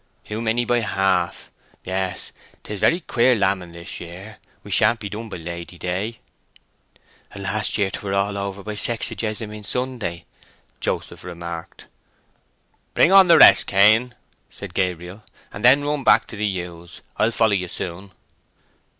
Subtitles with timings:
[0.25, 1.51] "Too many by half.
[1.83, 2.31] Yes;
[2.63, 4.39] 'tis a very queer lambing this year.
[4.63, 6.17] We shan't have done by Lady Day."
[7.33, 10.25] "And last year 'twer all over by Sexajessamine Sunday,"
[10.79, 11.85] Joseph remarked.
[12.95, 14.15] "Bring on the rest Cain,"
[14.49, 15.21] said Gabriel,
[15.53, 17.01] "and then run back to the ewes.
[17.17, 18.11] I'll follow you soon."